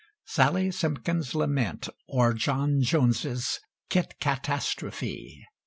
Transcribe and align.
SALLY 0.25 0.71
SIMPKIN'S 0.71 1.35
LAMENT; 1.35 1.87
OR, 2.07 2.33
JOHN 2.33 2.81
JONES'S 2.81 3.59
KIT 3.91 4.19
CAT 4.19 4.49
ASTROPHE. 4.49 5.43